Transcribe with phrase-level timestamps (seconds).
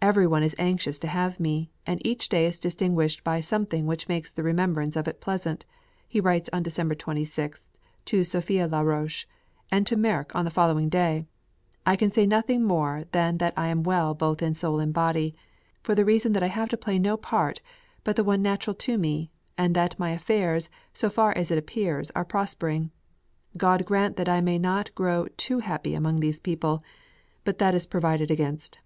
[0.00, 4.08] "Every one is anxious to have me, and each day is distinguished by something which
[4.08, 5.64] makes the remembrance of it pleasant,"
[6.08, 7.68] he writes on December 26
[8.06, 9.26] to Sophie la Roche;
[9.70, 11.26] and to Merck on the following day:
[11.86, 15.32] "I can say nothing more than that I am well both in soul and body,
[15.80, 17.62] for the reason that I have to play no part
[18.02, 22.10] but the one natural to me, and that my affairs, so far as it appears,
[22.16, 22.90] are prospering.
[23.56, 26.82] God grant that I may not grow too happy among these people.
[27.44, 28.80] But that is provided against."